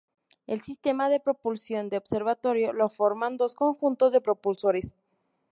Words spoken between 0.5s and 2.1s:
sistema de propulsión del